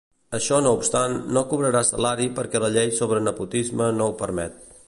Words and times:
Això 0.35 0.61
no 0.67 0.71
obstant, 0.77 1.17
no 1.37 1.43
cobrarà 1.51 1.83
salari 1.91 2.27
perquè 2.39 2.65
la 2.65 2.73
llei 2.79 2.97
sobre 3.03 3.23
nepotisme 3.29 3.95
no 4.01 4.09
ho 4.13 4.21
permet. 4.25 4.63